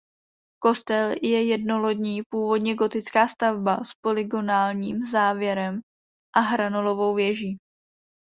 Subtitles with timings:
[0.59, 5.81] Kostel je jednolodní původně gotická stavba s polygonálním závěrem
[6.35, 7.57] a hranolovou věží.